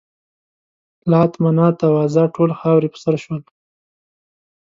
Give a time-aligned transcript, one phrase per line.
[1.11, 3.41] لات، منات او عزا ټول خاورې په سر شول.